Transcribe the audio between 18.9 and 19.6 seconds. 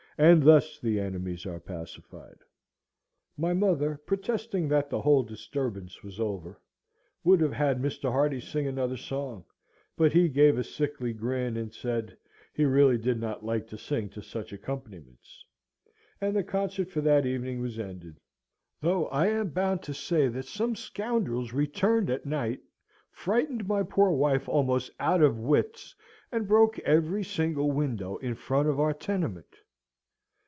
I am